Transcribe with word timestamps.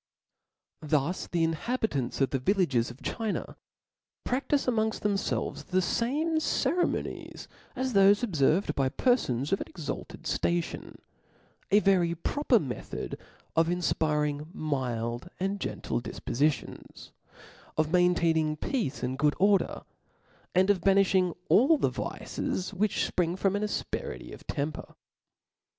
S?u^alde. 0.81 0.89
Thus 0.89 1.27
the 1.27 1.43
inhabitants 1.43 2.21
of 2.21 2.31
the{') 2.31 2.39
village^ 2.39 2.89
of 2.89 3.03
Chi 3.03 3.29
na, 3.29 3.53
praftice 4.25 4.67
amongft 4.67 5.01
themfelves 5.01 5.65
the 5.65 5.79
fame 5.79 6.39
ceremo 6.39 7.03
nies, 7.05 7.45
as 7.75 7.93
thofe 7.93 8.25
obferved 8.25 8.73
by 8.73 8.89
perfons 8.89 9.51
of 9.51 9.61
an 9.61 9.67
exalted 9.67 10.23
ftation} 10.23 10.97
a 11.71 11.81
very 11.81 12.15
proper 12.15 12.57
method 12.59 13.15
of 13.55 13.67
infpiring 13.67 14.51
mild 14.55 15.29
and 15.39 15.59
gentle 15.59 16.01
difporuions, 16.01 17.11
of 17.77 17.91
mai|>taining 17.91 18.59
peace 18.59 19.03
and 19.03 19.19
good 19.19 19.35
order, 19.37 19.83
and 20.55 20.71
of 20.71 20.81
bani 20.81 21.03
filing 21.03 21.35
all 21.47 21.77
the 21.77 21.89
vices 21.91 22.73
which 22.73 23.13
fpring 23.15 23.37
from 23.37 23.55
an 23.55 23.61
afperity 23.61 24.33
of 24.33 24.47
temper. 24.47 24.95